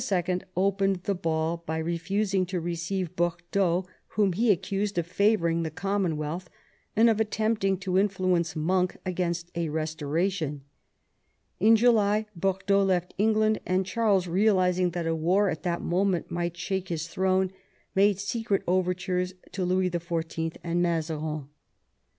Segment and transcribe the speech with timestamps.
[0.57, 3.85] opened the ball by refusing to receive Bordeaux,
[4.17, 6.49] whom he accused of favouring the Common wealth
[6.95, 10.63] and of attempting to influence Monk against a restoration.
[11.59, 16.57] In July Bordeaux left England, and Charles, realising that a war at that moment might
[16.57, 17.51] shake his throne,
[17.93, 20.55] made secret overtures to Louis XIV.
[20.63, 21.45] and Mazarin.